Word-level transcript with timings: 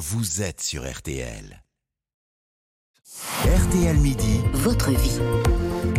vous 0.00 0.40
êtes 0.40 0.62
sur 0.62 0.90
RTL. 0.90 1.62
RTL 3.44 3.96
Midi, 3.98 4.40
Votre 4.54 4.92
vie. 4.92 5.18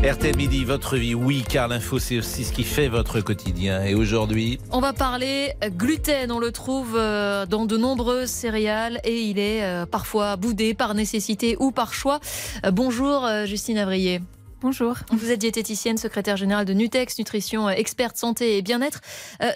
RTL 0.04 0.36
Midi, 0.36 0.66
votre 0.66 0.98
vie, 0.98 1.14
oui, 1.14 1.44
car 1.48 1.68
l'info, 1.68 2.00
c'est 2.00 2.18
aussi 2.18 2.44
ce 2.44 2.52
qui 2.52 2.64
fait 2.64 2.88
votre 2.88 3.22
quotidien. 3.22 3.84
Et 3.84 3.94
aujourd'hui, 3.94 4.58
On 4.72 4.80
va 4.80 4.94
parler 4.94 5.54
gluten. 5.78 6.32
On 6.32 6.40
le 6.40 6.52
trouve 6.52 6.96
euh, 6.98 7.46
dans 7.46 7.68
de 7.68 7.78
nombreuses 7.78 8.32
céréales 8.32 9.00
et 9.04 9.22
il 9.22 9.38
est 9.38 9.64
euh, 9.64 9.86
parfois 9.86 10.36
boudé 10.36 10.74
par 10.74 10.96
nécessité 10.96 11.56
ou 11.60 11.72
par 11.72 11.94
choix. 11.94 12.20
Euh, 12.66 12.72
Bonjour 12.72 13.30
Justine 13.46 13.78
Avrier. 13.78 14.20
Bonjour. 14.62 14.96
Vous 15.12 15.30
êtes 15.30 15.40
diététicienne, 15.40 15.98
secrétaire 15.98 16.38
générale 16.38 16.66
de 16.66 16.74
Nutex 16.74 17.20
Nutrition, 17.20 17.70
experte 17.70 18.18
santé 18.18 18.58
et 18.58 18.64
bien-être. 18.64 19.02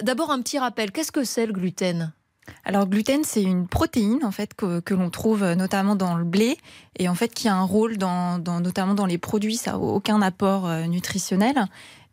D'abord 0.04 0.30
un 0.30 0.39
petit 0.43 0.59
rappel, 0.59 0.91
qu'est-ce 0.91 1.12
que 1.12 1.23
c'est 1.23 1.48
le 1.48 1.54
gluten? 1.54 2.14
Alors 2.64 2.88
gluten, 2.88 3.23
c'est 3.23 3.43
une 3.43 3.68
protéine 3.68 4.23
en 4.23 4.32
fait 4.32 4.54
que, 4.54 4.80
que 4.80 4.94
l'on 4.94 5.09
trouve 5.09 5.44
notamment 5.54 5.95
dans 5.95 6.16
le 6.16 6.23
blé 6.23 6.58
et 6.98 7.09
en 7.09 7.16
fait 7.16 7.34
qui 7.34 7.48
a 7.48 7.55
un 7.55 7.63
rôle 7.63 7.98
dans, 7.98 8.40
dans- 8.40 8.59
notamment 8.59 8.94
dans 8.94 9.05
les 9.05 9.18
produits. 9.18 9.58
Ça 9.58 9.71
n'a 9.71 9.80
aucun 9.80 10.21
apport 10.21 10.68
euh, 10.68 10.84
nutritionnel, 10.85 11.55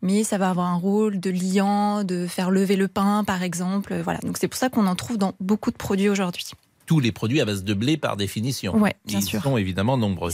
mais 0.01 0.23
ça 0.23 0.37
va 0.37 0.49
avoir 0.49 0.67
un 0.67 0.75
rôle 0.77 1.19
de 1.19 1.29
liant, 1.29 2.03
de 2.03 2.27
faire 2.27 2.49
lever 2.51 2.75
le 2.75 2.87
pain 2.87 3.23
par 3.23 3.43
exemple. 3.43 3.95
Voilà. 4.03 4.19
Donc 4.19 4.37
c'est 4.37 4.47
pour 4.47 4.57
ça 4.57 4.69
qu'on 4.69 4.87
en 4.87 4.95
trouve 4.95 5.17
dans 5.17 5.33
beaucoup 5.39 5.71
de 5.71 5.77
produits 5.77 6.09
aujourd'hui. 6.09 6.45
tous 6.85 6.99
les 6.99 7.11
produits 7.11 7.39
à 7.41 7.45
base 7.45 7.63
de 7.63 7.73
blé 7.73 7.97
par 7.97 8.17
définition. 8.17 8.75
Ouais, 8.77 8.95
bien 9.05 9.19
Ils 9.19 9.25
sûr. 9.25 9.41
sont 9.41 9.57
évidemment 9.57 9.97
nombreux. 9.97 10.31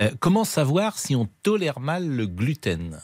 Euh, 0.00 0.10
comment 0.20 0.44
savoir 0.44 0.98
si 0.98 1.16
on 1.16 1.28
tolère 1.42 1.80
mal 1.80 2.06
le 2.08 2.26
gluten? 2.26 2.98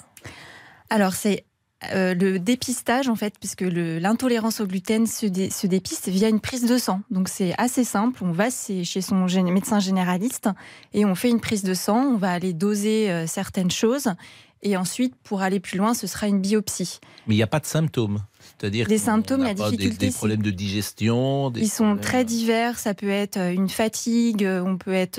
Alors 0.91 1.15
c'est 1.15 1.45
euh, 1.93 2.15
le 2.15 2.38
dépistage 2.38 3.09
en 3.09 3.15
fait, 3.16 3.34
puisque 3.38 3.62
l'intolérance 3.62 4.61
au 4.61 4.66
gluten 4.66 5.06
se, 5.06 5.27
dé- 5.27 5.51
se 5.51 5.66
dépiste 5.66 6.09
via 6.09 6.29
une 6.29 6.41
prise 6.41 6.65
de 6.66 6.79
sang. 6.79 7.01
Donc 7.11 7.29
c'est 7.29 7.55
assez 7.59 7.84
simple. 7.84 8.23
On 8.25 8.33
va 8.33 8.51
chez 8.51 9.01
son 9.01 9.27
médecin 9.52 9.80
généraliste 9.80 10.48
et 10.92 11.05
on 11.05 11.15
fait 11.15 11.30
une 11.30 11.41
prise 11.41 11.62
de 11.62 11.75
sang. 11.75 11.98
On 12.14 12.17
va 12.17 12.31
aller 12.33 12.53
doser 12.53 13.11
euh, 13.11 13.27
certaines 13.27 13.70
choses 13.70 14.09
et 14.62 14.77
ensuite 14.78 15.14
pour 15.25 15.42
aller 15.42 15.61
plus 15.61 15.77
loin, 15.77 15.92
ce 15.92 16.06
sera 16.06 16.27
une 16.27 16.41
biopsie. 16.41 16.98
Mais 17.27 17.34
il 17.34 17.36
n'y 17.39 17.42
a 17.42 17.47
pas 17.47 17.61
de 17.61 17.67
symptômes. 17.67 18.20
C'est-à-dire 18.41 18.87
Des 18.87 18.97
symptômes, 18.98 19.42
la 19.42 19.53
des- 19.53 19.62
difficulté, 19.62 20.06
des, 20.06 20.11
c'est- 20.11 20.16
problèmes 20.16 20.42
de 20.42 20.50
digestion. 20.50 21.50
des 21.50 21.61
Ils 21.61 21.69
sont 21.69 21.84
problèmes- 21.84 22.00
très 22.05 22.25
divers. 22.25 22.78
Ça 22.78 22.94
peut 22.94 23.09
être 23.11 23.37
euh, 23.37 23.53
une 23.53 23.69
fatigue, 23.69 24.47
on 24.47 24.77
peut 24.78 24.94
être 24.94 25.19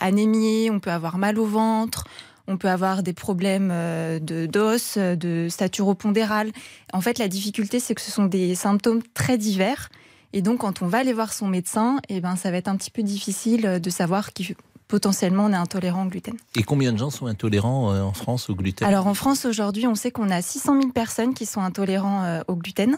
anémié, 0.00 0.70
on 0.70 0.80
peut 0.80 0.90
avoir 0.90 1.18
mal 1.18 1.38
au 1.38 1.46
ventre, 1.46 2.04
on 2.48 2.56
peut 2.56 2.68
avoir 2.68 3.02
des 3.02 3.12
problèmes 3.12 3.70
euh, 3.72 4.18
de 4.18 4.46
d'os, 4.46 4.96
euh, 4.96 5.16
de 5.16 5.48
stature 5.50 5.94
pondérale. 5.96 6.52
En 6.92 7.00
fait, 7.00 7.18
la 7.18 7.28
difficulté, 7.28 7.80
c'est 7.80 7.94
que 7.94 8.00
ce 8.00 8.10
sont 8.10 8.26
des 8.26 8.54
symptômes 8.54 9.02
très 9.14 9.38
divers. 9.38 9.88
Et 10.32 10.42
donc, 10.42 10.58
quand 10.60 10.82
on 10.82 10.86
va 10.86 10.98
aller 10.98 11.12
voir 11.12 11.32
son 11.32 11.46
médecin, 11.46 11.98
eh 12.08 12.20
ben, 12.20 12.36
ça 12.36 12.50
va 12.50 12.56
être 12.56 12.68
un 12.68 12.76
petit 12.76 12.90
peu 12.90 13.02
difficile 13.02 13.66
euh, 13.66 13.78
de 13.78 13.90
savoir 13.90 14.32
qui 14.32 14.54
potentiellement 14.88 15.46
on 15.46 15.52
est 15.52 15.56
intolérant 15.56 16.06
au 16.06 16.08
gluten. 16.08 16.36
Et 16.54 16.62
combien 16.62 16.92
de 16.92 16.98
gens 16.98 17.10
sont 17.10 17.26
intolérants 17.26 17.92
en 17.92 18.12
France 18.12 18.48
au 18.48 18.54
gluten? 18.54 18.86
Alors 18.86 19.08
en 19.08 19.14
France 19.14 19.44
aujourd'hui, 19.44 19.88
on 19.88 19.96
sait 19.96 20.12
qu'on 20.12 20.30
a 20.30 20.40
600 20.40 20.80
000 20.80 20.92
personnes 20.92 21.34
qui 21.34 21.44
sont 21.44 21.60
intolérants 21.60 22.40
au 22.46 22.54
gluten. 22.54 22.96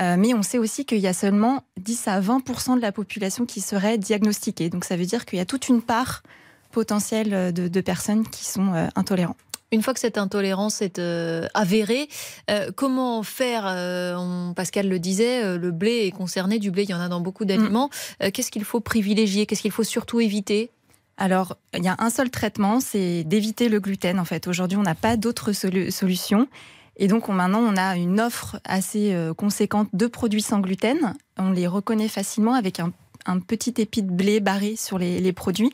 Euh, 0.00 0.16
mais 0.18 0.34
on 0.34 0.42
sait 0.42 0.58
aussi 0.58 0.84
qu'il 0.84 0.98
y 0.98 1.06
a 1.06 1.12
seulement 1.12 1.62
10 1.78 2.08
à 2.08 2.20
20% 2.20 2.76
de 2.76 2.80
la 2.80 2.92
population 2.92 3.44
qui 3.44 3.60
serait 3.60 3.98
diagnostiquée. 3.98 4.70
Donc 4.70 4.84
ça 4.84 4.96
veut 4.96 5.04
dire 5.04 5.26
qu'il 5.26 5.38
y 5.38 5.42
a 5.42 5.44
toute 5.44 5.68
une 5.68 5.82
part 5.82 6.22
potentielle 6.70 7.34
euh, 7.34 7.52
de, 7.52 7.68
de 7.68 7.80
personnes 7.80 8.26
qui 8.26 8.44
sont 8.44 8.72
euh, 8.74 8.86
intolérants. 8.96 9.36
Une 9.72 9.82
fois 9.82 9.94
que 9.94 10.00
cette 10.00 10.18
intolérance 10.18 10.82
est 10.82 10.98
euh, 10.98 11.46
avérée, 11.54 12.08
euh, 12.50 12.72
comment 12.74 13.22
faire 13.22 13.64
euh, 13.66 14.16
on- 14.16 14.52
Pascal 14.52 14.88
le 14.88 14.98
disait, 14.98 15.56
le 15.56 15.70
blé 15.70 16.06
est 16.06 16.10
concerné. 16.10 16.58
Du 16.58 16.72
blé, 16.72 16.82
il 16.82 16.90
y 16.90 16.94
en 16.94 17.00
a 17.00 17.08
dans 17.08 17.20
beaucoup 17.20 17.44
d'aliments. 17.44 17.88
Euh, 18.20 18.30
Qu'est-ce 18.32 18.50
qu'il 18.50 18.64
faut 18.64 18.80
privilégier? 18.80 19.46
Qu'est-ce 19.46 19.62
qu'il 19.62 19.70
faut 19.70 19.84
surtout 19.84 20.18
éviter? 20.20 20.70
Alors, 21.18 21.56
il 21.76 21.84
y 21.84 21.88
a 21.88 21.94
un 22.00 22.10
seul 22.10 22.30
traitement, 22.30 22.80
c'est 22.80 23.22
d'éviter 23.22 23.68
le 23.68 23.78
gluten. 23.78 24.18
En 24.18 24.24
fait, 24.24 24.48
aujourd'hui, 24.48 24.76
on 24.76 24.82
n'a 24.82 24.96
pas 24.96 25.16
d'autre 25.16 25.52
solu- 25.52 25.92
solution. 25.92 26.48
Et 26.96 27.06
donc, 27.06 27.28
on- 27.28 27.32
maintenant, 27.34 27.60
on 27.60 27.76
a 27.76 27.94
une 27.96 28.20
offre 28.20 28.58
assez 28.64 29.14
conséquente 29.36 29.88
de 29.92 30.08
produits 30.08 30.42
sans 30.42 30.58
gluten. 30.58 31.14
On 31.38 31.52
les 31.52 31.68
reconnaît 31.68 32.08
facilement 32.08 32.54
avec 32.54 32.80
un, 32.80 32.90
un 33.26 33.40
petit 33.40 33.74
épi 33.78 34.02
de 34.02 34.10
blé 34.10 34.40
barré 34.40 34.76
sur 34.76 34.98
les, 34.98 35.20
les 35.20 35.32
produits. 35.32 35.72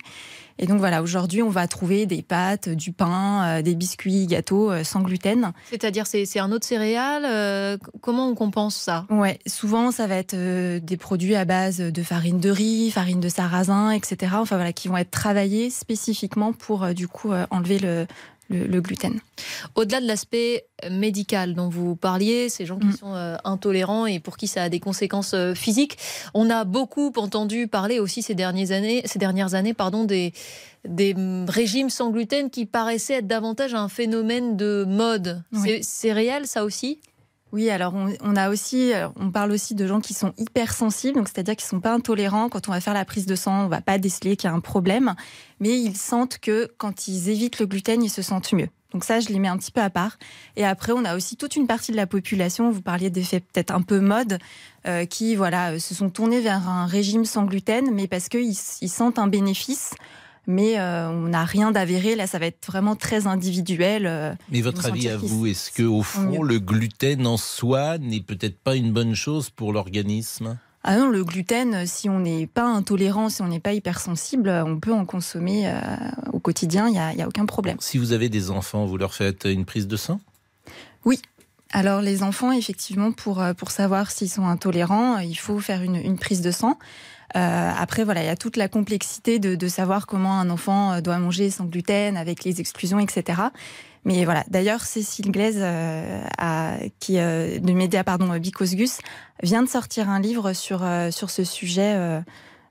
Et 0.58 0.66
donc, 0.66 0.78
voilà, 0.78 1.02
aujourd'hui, 1.02 1.42
on 1.42 1.50
va 1.50 1.68
trouver 1.68 2.06
des 2.06 2.22
pâtes, 2.22 2.68
du 2.68 2.92
pain, 2.92 3.44
euh, 3.44 3.62
des 3.62 3.74
biscuits, 3.74 4.26
gâteaux 4.26 4.70
euh, 4.70 4.84
sans 4.84 5.02
gluten. 5.02 5.52
C'est-à-dire, 5.68 6.06
c'est 6.06 6.38
un 6.38 6.50
autre 6.50 6.66
céréale 6.66 7.24
euh, 7.26 7.76
Comment 8.00 8.28
on 8.28 8.34
compense 8.34 8.74
ça? 8.74 9.04
Ouais, 9.10 9.38
souvent, 9.46 9.90
ça 9.90 10.06
va 10.06 10.16
être 10.16 10.34
des 10.34 10.96
produits 10.96 11.34
à 11.34 11.44
base 11.44 11.78
de 11.78 12.02
farine 12.02 12.40
de 12.40 12.50
riz, 12.50 12.90
farine 12.90 13.20
de 13.20 13.28
sarrasin, 13.28 13.90
etc. 13.90 14.32
Enfin, 14.36 14.56
voilà, 14.56 14.72
qui 14.72 14.88
vont 14.88 14.96
être 14.96 15.10
travaillés 15.10 15.68
spécifiquement 15.70 16.52
pour, 16.52 16.88
du 16.94 17.08
coup, 17.08 17.32
enlever 17.50 17.78
le, 17.78 18.06
le- 18.48 18.66
le 18.66 18.80
gluten. 18.80 19.18
Au-delà 19.74 20.00
de 20.00 20.06
l'aspect 20.06 20.66
médical 20.90 21.54
dont 21.54 21.68
vous 21.68 21.96
parliez, 21.96 22.48
ces 22.48 22.64
gens 22.66 22.78
qui 22.78 22.86
Mm. 22.86 22.96
sont 22.96 23.14
euh, 23.14 23.36
intolérants 23.44 24.06
et 24.06 24.20
pour 24.20 24.36
qui 24.36 24.46
ça 24.46 24.62
a 24.64 24.68
des 24.68 24.80
conséquences 24.80 25.34
euh, 25.34 25.54
physiques, 25.54 25.96
on 26.34 26.48
a 26.50 26.64
beaucoup 26.64 27.12
entendu 27.16 27.66
parler 27.68 27.98
aussi 27.98 28.22
ces 28.22 28.34
dernières 28.34 28.70
années, 28.72 29.02
ces 29.04 29.18
dernières 29.18 29.54
années 29.54 29.74
pardon, 29.74 30.04
des, 30.04 30.32
des 30.86 31.14
régimes 31.48 31.90
sans 31.90 32.10
gluten 32.10 32.50
qui 32.50 32.66
paraissaient 32.66 33.14
être 33.14 33.26
davantage 33.26 33.74
un 33.74 33.88
phénomène 33.88 34.56
de 34.56 34.84
mode. 34.86 35.42
Oui. 35.52 35.80
C'est 35.82 36.12
réel 36.12 36.46
ça 36.46 36.64
aussi? 36.64 37.00
Oui, 37.56 37.70
alors 37.70 37.94
on, 37.94 38.36
a 38.36 38.50
aussi, 38.50 38.92
alors, 38.92 39.14
on 39.16 39.30
parle 39.30 39.50
aussi 39.50 39.74
de 39.74 39.86
gens 39.86 40.02
qui 40.02 40.12
sont 40.12 40.34
hypersensibles, 40.36 41.16
donc 41.16 41.26
c'est-à-dire 41.26 41.56
qu'ils 41.56 41.66
sont 41.66 41.80
pas 41.80 41.94
intolérants. 41.94 42.50
Quand 42.50 42.68
on 42.68 42.72
va 42.72 42.82
faire 42.82 42.92
la 42.92 43.06
prise 43.06 43.24
de 43.24 43.34
sang, 43.34 43.64
on 43.64 43.68
va 43.68 43.80
pas 43.80 43.96
déceler 43.96 44.36
qu'il 44.36 44.50
y 44.50 44.52
a 44.52 44.54
un 44.54 44.60
problème, 44.60 45.14
mais 45.58 45.70
ils 45.70 45.96
sentent 45.96 46.36
que 46.36 46.70
quand 46.76 47.08
ils 47.08 47.30
évitent 47.30 47.58
le 47.58 47.64
gluten, 47.64 48.02
ils 48.02 48.10
se 48.10 48.20
sentent 48.20 48.52
mieux. 48.52 48.68
Donc 48.92 49.04
ça, 49.04 49.20
je 49.20 49.30
les 49.30 49.38
mets 49.38 49.48
un 49.48 49.56
petit 49.56 49.72
peu 49.72 49.80
à 49.80 49.88
part. 49.88 50.18
Et 50.56 50.66
après, 50.66 50.92
on 50.92 51.06
a 51.06 51.16
aussi 51.16 51.38
toute 51.38 51.56
une 51.56 51.66
partie 51.66 51.92
de 51.92 51.96
la 51.96 52.06
population, 52.06 52.70
vous 52.70 52.82
parliez 52.82 53.08
d'effets 53.08 53.40
peut-être 53.40 53.70
un 53.70 53.80
peu 53.80 54.00
mode, 54.00 54.36
euh, 54.86 55.06
qui 55.06 55.34
voilà 55.34 55.70
euh, 55.70 55.78
se 55.78 55.94
sont 55.94 56.10
tournés 56.10 56.42
vers 56.42 56.68
un 56.68 56.84
régime 56.84 57.24
sans 57.24 57.46
gluten, 57.46 57.90
mais 57.90 58.06
parce 58.06 58.28
qu'ils 58.28 58.54
ils 58.82 58.90
sentent 58.90 59.18
un 59.18 59.28
bénéfice. 59.28 59.94
Mais 60.46 60.78
euh, 60.78 61.08
on 61.10 61.28
n'a 61.28 61.44
rien 61.44 61.72
d'avéré. 61.72 62.14
Là, 62.14 62.26
ça 62.26 62.38
va 62.38 62.46
être 62.46 62.64
vraiment 62.66 62.94
très 62.94 63.26
individuel. 63.26 64.06
euh, 64.06 64.34
Mais 64.50 64.60
votre 64.60 64.86
avis 64.86 65.08
à 65.08 65.16
vous, 65.16 65.46
est-ce 65.46 65.70
que 65.72 65.82
au 65.82 66.02
fond, 66.02 66.40
mieux. 66.42 66.46
le 66.46 66.58
gluten 66.60 67.26
en 67.26 67.36
soi 67.36 67.98
n'est 67.98 68.20
peut-être 68.20 68.58
pas 68.58 68.76
une 68.76 68.92
bonne 68.92 69.14
chose 69.14 69.50
pour 69.50 69.72
l'organisme? 69.72 70.58
Ah 70.84 70.96
non, 70.98 71.08
le 71.08 71.24
gluten, 71.24 71.74
euh, 71.74 71.82
si 71.84 72.08
on 72.08 72.20
n'est 72.20 72.46
pas 72.46 72.64
intolérant, 72.66 73.28
si 73.28 73.42
on 73.42 73.48
n'est 73.48 73.58
pas 73.58 73.72
hypersensible, 73.72 74.48
on 74.48 74.78
peut 74.78 74.92
en 74.92 75.04
consommer 75.04 75.68
euh, 75.68 75.72
au 76.32 76.38
quotidien, 76.38 76.86
il 76.86 76.92
n'y 76.92 76.98
a, 77.00 77.12
il 77.12 77.18
y 77.18 77.22
a 77.22 77.26
aucun 77.26 77.44
problème. 77.44 77.76
Si 77.80 77.98
vous 77.98 78.12
avez 78.12 78.28
des 78.28 78.52
enfants, 78.52 78.86
vous 78.86 78.96
leur 78.96 79.12
faites 79.12 79.46
une 79.46 79.64
prise 79.64 79.88
de 79.88 79.96
sang? 79.96 80.20
Alors 81.78 82.00
les 82.00 82.22
enfants, 82.22 82.52
effectivement, 82.52 83.12
pour, 83.12 83.42
euh, 83.42 83.52
pour 83.52 83.70
savoir 83.70 84.10
s'ils 84.10 84.30
sont 84.30 84.46
intolérants, 84.46 85.16
euh, 85.18 85.22
il 85.24 85.34
faut 85.34 85.58
faire 85.60 85.82
une, 85.82 85.96
une 85.96 86.18
prise 86.18 86.40
de 86.40 86.50
sang. 86.50 86.78
Euh, 87.36 87.70
après, 87.78 88.02
voilà, 88.04 88.22
il 88.22 88.26
y 88.26 88.30
a 88.30 88.36
toute 88.36 88.56
la 88.56 88.68
complexité 88.68 89.38
de, 89.38 89.56
de 89.56 89.68
savoir 89.68 90.06
comment 90.06 90.40
un 90.40 90.48
enfant 90.48 91.00
doit 91.02 91.18
manger 91.18 91.50
sans 91.50 91.66
gluten, 91.66 92.16
avec 92.16 92.44
les 92.44 92.60
exclusions, 92.60 92.98
etc. 92.98 93.42
Mais 94.04 94.24
voilà, 94.24 94.44
d'ailleurs, 94.48 94.82
Cécile 94.82 95.30
Glaise, 95.32 95.58
euh, 95.58 96.22
a- 96.38 96.78
qui, 96.98 97.18
euh, 97.18 97.58
de 97.58 97.72
Média 97.72 98.04
pardon, 98.04 98.38
Because 98.38 98.74
Gus, 98.74 98.98
vient 99.42 99.62
de 99.62 99.68
sortir 99.68 100.08
un 100.08 100.20
livre 100.20 100.54
sur, 100.54 100.82
euh, 100.82 101.10
sur 101.10 101.28
ce 101.28 101.44
sujet 101.44 101.92
euh, 101.96 102.20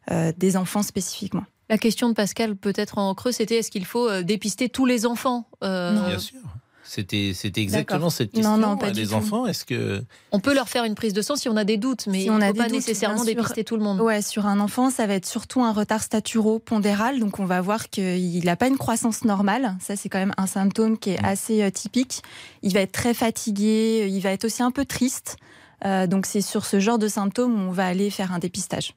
euh, 0.10 0.32
des 0.38 0.58
enfants 0.58 0.82
spécifiquement. 0.82 1.44
La 1.70 1.78
question 1.78 2.10
de 2.10 2.14
Pascal, 2.14 2.56
peut-être 2.56 2.98
en 2.98 3.14
creux, 3.14 3.32
c'était 3.34 3.58
est-ce 3.58 3.70
qu'il 3.70 3.86
faut 3.86 4.22
dépister 4.24 4.70
tous 4.70 4.86
les 4.88 5.06
enfants 5.06 5.48
Euh, 5.64 5.92
Non. 5.94 6.08
Bien 6.08 6.20
sûr. 6.20 6.40
C'était, 6.88 7.31
c'était 7.34 7.62
exactement 7.62 8.12
cette 8.12 8.34
Non, 8.35 8.41
question. 8.41 8.57
non, 8.57 8.78
pas 8.78 8.88
hein, 8.88 8.91
du 8.91 9.01
les 9.01 9.07
tout. 9.07 9.13
enfants, 9.16 9.47
est-ce 9.47 9.66
que 9.66 10.03
On 10.31 10.40
peut 10.40 10.53
leur 10.53 10.69
faire 10.69 10.84
une 10.84 10.94
prise 10.94 11.13
de 11.13 11.22
sang 11.23 11.35
si 11.35 11.50
on 11.50 11.57
a 11.57 11.63
des 11.63 11.78
doutes, 11.78 12.06
mais 12.06 12.22
Si 12.22 12.29
on 12.29 12.38
ne 12.38 12.44
a 12.44 12.47
faut 12.47 12.53
des 12.53 12.59
pas 12.59 12.66
doutes, 12.66 12.73
nécessairement 12.75 13.18
sûr. 13.23 13.25
dépister 13.25 13.63
tout 13.63 13.75
le 13.75 13.81
monde. 13.84 14.00
Ouais, 14.01 14.22
sur 14.22 14.46
un 14.46 14.59
enfant, 14.59 14.91
ça 14.91 15.07
va 15.07 15.16
être 15.16 15.25
surtout 15.25 15.63
un 15.63 15.74
retard 15.74 16.03
staturo-pondéral. 16.03 17.19
Donc, 17.19 17.39
on 17.39 17.45
va 17.45 17.60
voir 17.62 17.89
qu'il 17.89 18.45
n'a 18.45 18.56
pas 18.56 18.68
une 18.68 18.77
croissance 18.77 19.24
normale. 19.25 19.75
Ça, 19.81 19.95
c'est 19.95 20.10
quand 20.10 20.19
même 20.19 20.33
un 20.38 20.48
symptôme 20.48 20.98
qui 20.98 21.10
est 21.12 21.21
Mm. 21.21 21.25
assez 21.25 21.63
euh, 21.63 21.69
typique. 21.71 22.21
Il 22.62 22.74
va 22.74 22.81
être 22.81 22.92
très 22.92 23.13
fatigué. 23.13 24.07
Il 24.10 24.19
va 24.21 24.30
être 24.31 24.45
aussi 24.45 24.62
un 24.63 24.71
peu 24.71 24.86
triste. 24.86 25.38
Euh, 25.86 26.07
donc, 26.07 26.25
c'est 26.25 26.42
sur 26.42 26.65
ce 26.65 26.80
genre 26.80 27.00
de 27.00 27.07
symptômes 27.07 27.54
où 27.56 27.69
on 27.69 27.71
va 27.71 27.86
aller 27.88 28.10
faire 28.10 28.31
un 28.31 28.39
dépistage. 28.39 28.94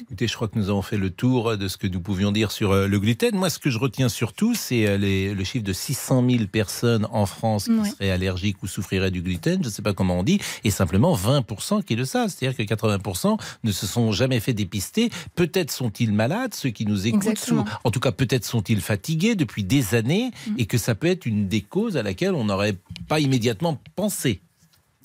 Écoutez, 0.00 0.26
je 0.26 0.34
crois 0.34 0.48
que 0.48 0.58
nous 0.58 0.68
avons 0.70 0.82
fait 0.82 0.96
le 0.96 1.10
tour 1.10 1.56
de 1.56 1.68
ce 1.68 1.76
que 1.76 1.86
nous 1.86 2.00
pouvions 2.00 2.32
dire 2.32 2.50
sur 2.50 2.72
euh, 2.72 2.86
le 2.86 2.98
gluten. 2.98 3.34
Moi, 3.36 3.50
ce 3.50 3.58
que 3.58 3.70
je 3.70 3.78
retiens 3.78 4.08
surtout, 4.08 4.54
c'est 4.54 4.86
euh, 4.86 4.98
le 5.34 5.44
chiffre 5.44 5.64
de 5.64 5.72
600 5.72 6.24
000 6.28 6.44
personnes 6.46 7.06
en 7.12 7.26
France 7.26 7.64
qui 7.64 7.70
Ouais. 7.72 7.88
seraient 7.90 8.10
allergiques 8.10 8.62
ou 8.62 8.66
souffriraient 8.66 9.10
du 9.10 9.22
gluten. 9.22 9.60
Je 9.62 9.68
ne 9.68 9.72
sais 9.72 9.82
pas 9.82 9.92
comment 9.94 10.18
on 10.18 10.22
dit. 10.22 10.40
Et 10.64 10.70
simplement 10.70 11.14
20% 11.14 11.82
qui 11.84 11.94
le 11.96 12.04
savent. 12.04 12.28
C'est-à-dire 12.30 12.56
que 12.56 12.62
80% 12.62 13.38
ne 13.64 13.72
se 13.72 13.86
sont 13.86 14.12
jamais 14.12 14.40
fait 14.40 14.52
dépister. 14.54 15.10
Peut-être 15.34 15.70
sont-ils 15.70 16.12
malades, 16.12 16.54
ceux 16.54 16.70
qui 16.70 16.86
nous 16.86 17.06
écoutent. 17.06 17.38
Sous- 17.38 17.64
en 17.84 17.90
tout 17.90 18.00
cas, 18.00 18.12
peut-être 18.12 18.44
sont-ils 18.44 18.80
fatigués 18.80 19.34
depuis 19.34 19.64
des 19.64 19.94
années 19.94 20.30
Mhm. 20.46 20.54
et 20.58 20.66
que 20.66 20.78
ça 20.78 20.94
peut 20.94 21.06
être 21.08 21.26
une 21.26 21.48
des 21.48 21.60
causes 21.60 21.96
à 21.96 22.02
laquelle 22.02 22.34
on 22.34 22.44
n'aurait 22.44 22.76
pas 23.08 23.20
immédiatement 23.20 23.78
pensé. 23.96 24.40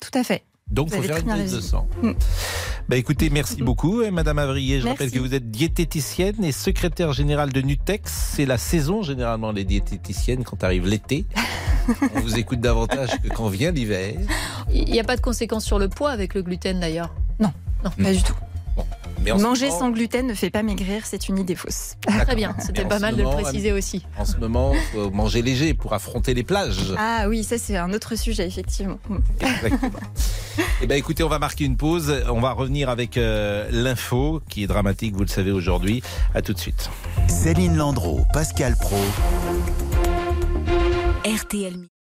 Tout 0.00 0.16
à 0.16 0.24
fait. 0.24 0.44
Donc, 0.70 0.88
il 0.90 0.96
faut 0.96 1.02
faire 1.02 1.16
une 1.18 1.26
prise 1.26 1.52
de 1.54 1.60
sang. 1.60 1.88
Mm. 2.02 2.12
Bah 2.88 2.96
écoutez, 2.96 3.28
merci 3.28 3.62
beaucoup, 3.62 4.00
euh, 4.00 4.10
Madame 4.10 4.38
Avrier. 4.38 4.80
Je 4.80 4.84
Merci. 4.84 4.88
rappelle 5.04 5.10
que 5.10 5.18
vous 5.18 5.34
êtes 5.34 5.50
diététicienne 5.50 6.42
et 6.42 6.52
secrétaire 6.52 7.12
générale 7.12 7.52
de 7.52 7.60
Nutex. 7.60 8.10
C'est 8.34 8.46
la 8.46 8.56
saison 8.56 9.02
généralement 9.02 9.52
les 9.52 9.64
diététiciennes 9.64 10.42
quand 10.42 10.64
arrive 10.64 10.86
l'été. 10.86 11.26
On 12.14 12.20
vous 12.20 12.38
écoute 12.38 12.60
davantage 12.60 13.10
que 13.22 13.28
quand 13.28 13.48
vient 13.48 13.72
l'hiver. 13.72 14.14
Il 14.72 14.90
n'y 14.90 15.00
a 15.00 15.04
pas 15.04 15.16
de 15.16 15.20
conséquences 15.20 15.66
sur 15.66 15.78
le 15.78 15.88
poids 15.88 16.10
avec 16.10 16.34
le 16.34 16.42
gluten 16.42 16.80
d'ailleurs? 16.80 17.14
Pas 18.02 18.12
du 18.12 18.22
tout. 18.22 18.34
Mais 19.22 19.32
Manger 19.32 19.66
moment- 19.66 19.78
sans 19.78 19.90
gluten 19.90 20.26
ne 20.26 20.34
fait 20.34 20.50
pas 20.50 20.62
maigrir, 20.62 21.04
c'est 21.04 21.28
une 21.28 21.38
idée 21.38 21.56
fausse. 21.56 21.94
Très 22.24 22.36
bien, 22.36 22.54
c'était 22.58 22.84
pas 22.84 22.98
mal 23.00 23.14
de 23.14 23.18
le 23.18 23.24
moment, 23.24 23.36
préciser 23.42 23.72
aussi. 23.72 24.04
En 24.16 24.24
ce 24.24 24.36
moment, 24.36 24.72
faut 24.92 25.10
manger 25.10 25.42
léger 25.42 25.74
pour 25.74 25.92
affronter 25.92 26.34
les 26.34 26.42
plages. 26.44 26.94
Ah 26.96 27.26
oui, 27.28 27.44
ça 27.44 27.58
c'est 27.58 27.76
un 27.76 27.92
autre 27.92 28.16
sujet, 28.16 28.46
effectivement. 28.46 28.98
Exactement. 29.40 29.98
Eh 30.80 30.86
ben, 30.86 30.96
écoutez, 30.96 31.22
on 31.22 31.28
va 31.28 31.38
marquer 31.38 31.64
une 31.64 31.76
pause. 31.76 32.22
On 32.28 32.40
va 32.40 32.52
revenir 32.52 32.88
avec 32.88 33.16
euh, 33.16 33.68
l'info 33.70 34.42
qui 34.48 34.64
est 34.64 34.66
dramatique, 34.66 35.14
vous 35.14 35.22
le 35.22 35.28
savez 35.28 35.50
aujourd'hui. 35.50 36.02
À 36.34 36.42
tout 36.42 36.52
de 36.52 36.58
suite. 36.58 36.90
Céline 37.28 37.76
Landreau, 37.76 38.20
Pascal 38.32 38.76
Pro. 38.80 38.96
RTL. 41.24 41.97